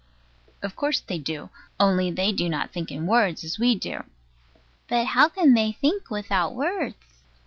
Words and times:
Of 0.63 0.75
course 0.75 0.99
they 0.99 1.19
do, 1.19 1.51
only 1.79 2.09
they 2.09 2.31
do 2.31 2.49
not 2.49 2.71
think 2.71 2.89
in 2.91 3.05
words, 3.05 3.43
as 3.43 3.59
we 3.59 3.75
do. 3.75 4.03
But 4.87 5.05
how 5.05 5.29
can 5.29 5.53
they 5.53 5.73
think 5.73 6.09
without 6.09 6.55
words? 6.55 7.21